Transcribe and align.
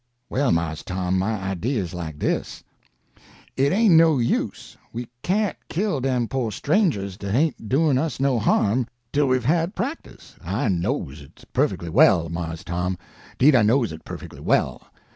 "Well, 0.31 0.51
Mars 0.51 0.81
Tom, 0.81 1.19
my 1.19 1.33
idea 1.39 1.79
is 1.79 1.93
like 1.93 2.17
dis. 2.17 2.63
It 3.55 3.71
ain't 3.71 3.93
no 3.93 4.17
use, 4.17 4.75
we 4.91 5.07
can't 5.21 5.55
kill 5.69 6.01
dem 6.01 6.27
po' 6.27 6.49
strangers 6.49 7.17
dat 7.17 7.35
ain't 7.35 7.69
doin' 7.69 7.99
us 7.99 8.19
no 8.19 8.39
harm, 8.39 8.87
till 9.13 9.27
we've 9.27 9.45
had 9.45 9.75
practice—I 9.75 10.69
knows 10.69 11.21
it 11.21 11.43
perfectly 11.53 11.91
well, 11.91 12.29
Mars 12.29 12.63
Tom—'deed 12.63 13.53
I 13.53 13.61
knows 13.61 13.91
it 13.91 14.03
perfectly 14.03 14.39
well. 14.41 14.87